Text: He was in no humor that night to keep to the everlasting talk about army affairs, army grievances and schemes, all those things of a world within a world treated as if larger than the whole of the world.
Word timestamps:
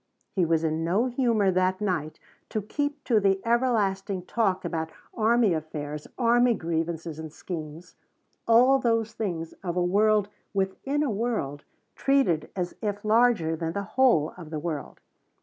He 0.33 0.45
was 0.47 0.63
in 0.63 0.83
no 0.83 1.05
humor 1.05 1.51
that 1.51 1.79
night 1.79 2.19
to 2.49 2.59
keep 2.59 3.03
to 3.03 3.19
the 3.19 3.39
everlasting 3.45 4.25
talk 4.25 4.65
about 4.65 4.89
army 5.13 5.53
affairs, 5.53 6.07
army 6.17 6.55
grievances 6.55 7.19
and 7.19 7.31
schemes, 7.31 7.93
all 8.47 8.79
those 8.79 9.13
things 9.13 9.53
of 9.63 9.77
a 9.77 9.83
world 9.83 10.27
within 10.55 11.03
a 11.03 11.11
world 11.11 11.65
treated 11.93 12.49
as 12.55 12.73
if 12.81 13.05
larger 13.05 13.55
than 13.55 13.73
the 13.73 13.83
whole 13.93 14.33
of 14.37 14.49
the 14.49 14.57
world. 14.57 15.01